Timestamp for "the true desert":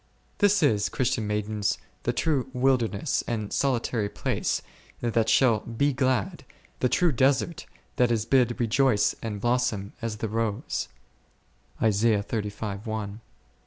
6.79-7.67